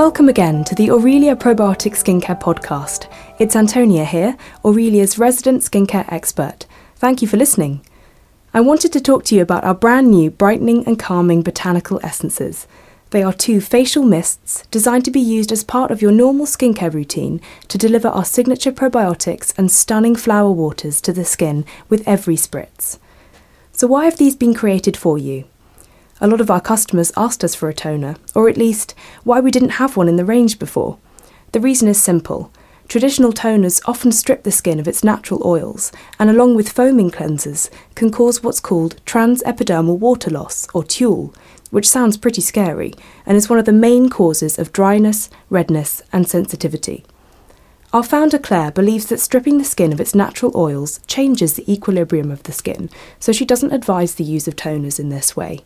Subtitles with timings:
[0.00, 3.06] Welcome again to the Aurelia Probiotic Skincare Podcast.
[3.38, 6.64] It's Antonia here, Aurelia's resident skincare expert.
[6.96, 7.84] Thank you for listening.
[8.54, 12.66] I wanted to talk to you about our brand new brightening and calming botanical essences.
[13.10, 16.94] They are two facial mists designed to be used as part of your normal skincare
[16.94, 17.38] routine
[17.68, 22.98] to deliver our signature probiotics and stunning flower waters to the skin with every spritz.
[23.72, 25.49] So, why have these been created for you?
[26.22, 28.94] A lot of our customers asked us for a toner, or at least
[29.24, 30.98] why we didn't have one in the range before.
[31.52, 32.52] The reason is simple.
[32.88, 37.70] Traditional toners often strip the skin of its natural oils, and along with foaming cleansers,
[37.94, 41.32] can cause what's called transepidermal water loss, or TEWL,
[41.70, 42.92] which sounds pretty scary
[43.24, 47.04] and is one of the main causes of dryness, redness, and sensitivity.
[47.92, 52.30] Our founder Claire believes that stripping the skin of its natural oils changes the equilibrium
[52.30, 55.60] of the skin, so she doesn't advise the use of toners in this way.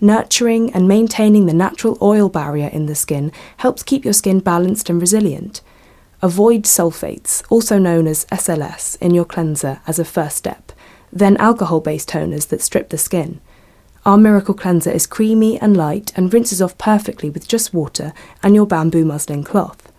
[0.00, 4.90] Nurturing and maintaining the natural oil barrier in the skin helps keep your skin balanced
[4.90, 5.62] and resilient.
[6.20, 10.72] Avoid sulfates, also known as SLS, in your cleanser as a first step,
[11.10, 13.40] then alcohol based toners that strip the skin.
[14.04, 18.54] Our miracle cleanser is creamy and light and rinses off perfectly with just water and
[18.54, 19.90] your bamboo muslin cloth.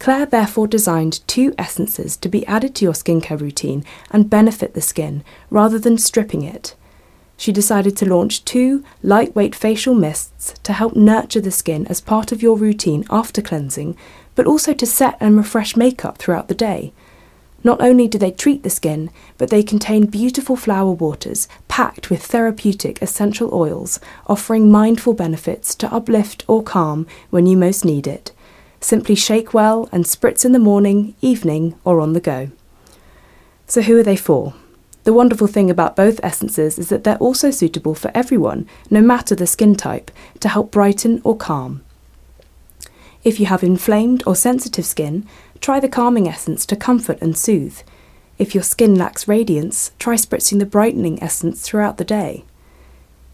[0.00, 4.80] Claire therefore designed two essences to be added to your skincare routine and benefit the
[4.80, 6.74] skin rather than stripping it
[7.38, 12.32] she decided to launch two lightweight facial mists to help nurture the skin as part
[12.32, 13.96] of your routine after cleansing,
[14.34, 16.92] but also to set and refresh makeup throughout the day.
[17.62, 22.24] Not only do they treat the skin, but they contain beautiful flower waters packed with
[22.24, 28.32] therapeutic essential oils, offering mindful benefits to uplift or calm when you most need it.
[28.80, 32.50] Simply shake well and spritz in the morning, evening, or on the go.
[33.68, 34.54] So, who are they for?
[35.08, 39.34] The wonderful thing about both essences is that they're also suitable for everyone, no matter
[39.34, 41.82] the skin type, to help brighten or calm.
[43.24, 45.26] If you have inflamed or sensitive skin,
[45.62, 47.78] try the calming essence to comfort and soothe.
[48.36, 52.44] If your skin lacks radiance, try spritzing the brightening essence throughout the day.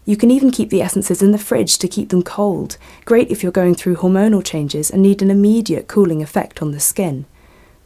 [0.05, 3.43] You can even keep the essences in the fridge to keep them cold, great if
[3.43, 7.25] you're going through hormonal changes and need an immediate cooling effect on the skin.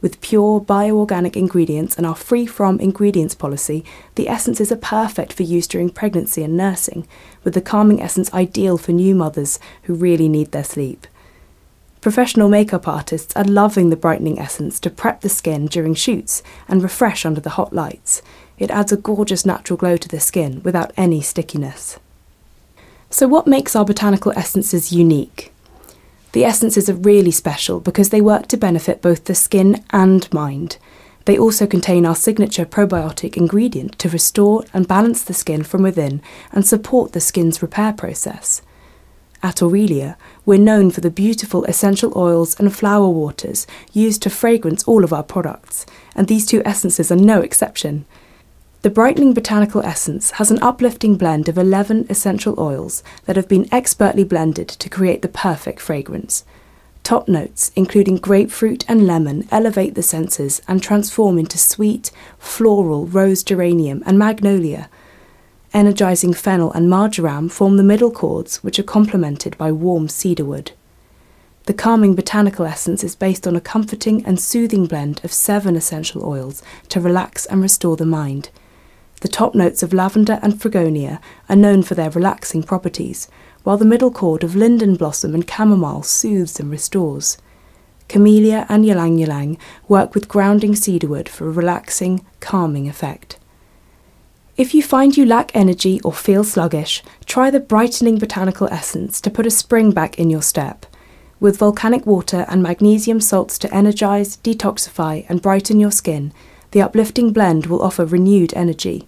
[0.02, 3.84] With pure bioorganic ingredients and our free from ingredients policy,
[4.16, 7.06] the essences are perfect for use during pregnancy and nursing,
[7.44, 11.06] with the calming essence ideal for new mothers who really need their sleep.
[12.00, 16.82] Professional makeup artists are loving the brightening essence to prep the skin during shoots and
[16.82, 18.22] refresh under the hot lights.
[18.58, 22.00] It adds a gorgeous natural glow to the skin without any stickiness.
[23.10, 25.52] So, what makes our botanical essences unique?
[26.32, 30.78] The essences are really special because they work to benefit both the skin and mind.
[31.26, 36.22] They also contain our signature probiotic ingredient to restore and balance the skin from within
[36.52, 38.62] and support the skin's repair process.
[39.42, 44.84] At Aurelia, we're known for the beautiful essential oils and flower waters used to fragrance
[44.84, 45.86] all of our products,
[46.16, 48.06] and these two essences are no exception.
[48.82, 53.68] The brightening botanical essence has an uplifting blend of 11 essential oils that have been
[53.74, 56.46] expertly blended to create the perfect fragrance.
[57.04, 63.44] Top notes, including grapefruit and lemon, elevate the senses and transform into sweet, floral rose
[63.44, 64.90] geranium and magnolia.
[65.74, 70.72] Energizing fennel and marjoram form the middle chords, which are complemented by warm cedarwood.
[71.66, 76.24] The calming botanical essence is based on a comforting and soothing blend of seven essential
[76.24, 78.50] oils to relax and restore the mind.
[79.22, 81.20] The top notes of lavender and fragonia
[81.50, 83.28] are known for their relaxing properties,
[83.64, 87.38] while the middle chord of linden blossom and chamomile soothes and restores.
[88.08, 93.38] Camellia and ylang ylang work with grounding cedarwood for a relaxing, calming effect.
[94.56, 99.30] If you find you lack energy or feel sluggish, try the brightening botanical essence to
[99.30, 100.86] put a spring back in your step.
[101.42, 106.34] With volcanic water and magnesium salts to energize, detoxify, and brighten your skin,
[106.72, 109.08] the uplifting blend will offer renewed energy.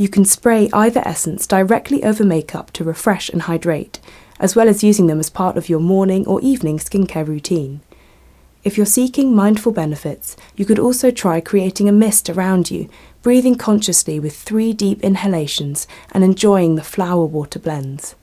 [0.00, 4.00] You can spray either essence directly over makeup to refresh and hydrate,
[4.38, 7.82] as well as using them as part of your morning or evening skincare routine.
[8.64, 12.88] If you're seeking mindful benefits, you could also try creating a mist around you,
[13.20, 18.14] breathing consciously with three deep inhalations and enjoying the flower water blends.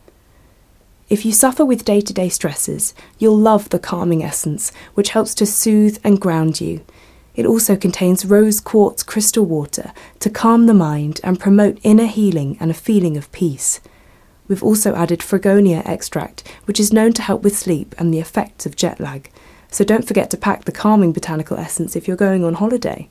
[1.09, 5.35] If you suffer with day to day stresses, you'll love the calming essence, which helps
[5.35, 6.83] to soothe and ground you,
[7.37, 12.57] it also contains rose quartz crystal water to calm the mind and promote inner healing
[12.59, 13.79] and a feeling of peace.
[14.47, 18.65] We've also added fragonia extract, which is known to help with sleep and the effects
[18.65, 19.29] of jet lag.
[19.69, 23.07] So don't forget to pack the calming botanical essence if you're going on holiday.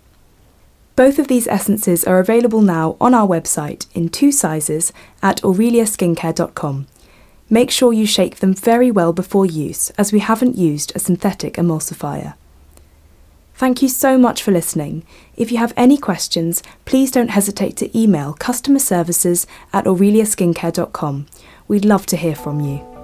[0.96, 6.86] Both of these essences are available now on our website in two sizes at aureliaskincare.com.
[7.48, 11.54] Make sure you shake them very well before use, as we haven't used a synthetic
[11.54, 12.34] emulsifier.
[13.56, 15.04] Thank you so much for listening.
[15.34, 21.26] If you have any questions, please don't hesitate to email customer services at aureliaskincare.com.
[21.66, 22.95] We'd love to hear from you.